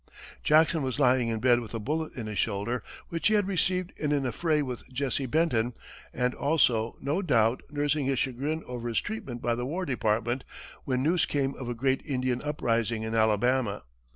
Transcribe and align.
Jackson 0.43 0.81
was 0.81 0.97
lying 0.97 1.27
in 1.27 1.39
bed 1.39 1.59
with 1.59 1.75
a 1.75 1.79
bullet 1.79 2.13
in 2.13 2.25
his 2.25 2.39
shoulder, 2.39 2.81
which 3.09 3.27
he 3.27 3.35
had 3.35 3.47
received 3.47 3.93
in 3.95 4.11
an 4.11 4.23
affray 4.25 4.63
with 4.63 4.91
Jesse 4.91 5.27
Benton, 5.27 5.75
and 6.11 6.33
also, 6.33 6.95
no 7.03 7.21
doubt, 7.21 7.61
nursing 7.69 8.07
his 8.07 8.17
chagrin 8.17 8.63
over 8.65 8.87
his 8.89 8.99
treatment 8.99 9.43
by 9.43 9.53
the 9.53 9.63
War 9.67 9.85
Department, 9.85 10.43
when 10.85 11.03
news 11.03 11.27
came 11.27 11.53
of 11.53 11.69
a 11.69 11.75
great 11.75 12.01
Indian 12.03 12.41
uprising 12.41 13.03
in 13.03 13.13
Alabama. 13.13 13.83